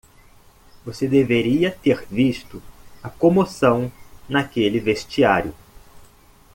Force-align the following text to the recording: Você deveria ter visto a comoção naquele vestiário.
Você 0.83 1.07
deveria 1.07 1.71
ter 1.83 2.07
visto 2.07 2.59
a 3.03 3.09
comoção 3.11 3.91
naquele 4.27 4.79
vestiário. 4.79 5.53